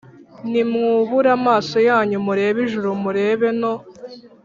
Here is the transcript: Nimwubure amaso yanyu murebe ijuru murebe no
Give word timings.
Nimwubure 0.51 1.29
amaso 1.37 1.77
yanyu 1.89 2.17
murebe 2.25 2.59
ijuru 2.67 2.89
murebe 3.03 3.47
no 3.59 3.73